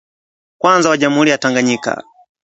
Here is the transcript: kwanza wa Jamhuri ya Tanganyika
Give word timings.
kwanza 0.57 0.89
wa 0.89 0.97
Jamhuri 0.97 1.29
ya 1.29 1.37
Tanganyika 1.37 2.03